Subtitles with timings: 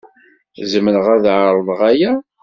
[0.71, 2.11] Zemreɣ ad ɛerḍeɣ aya?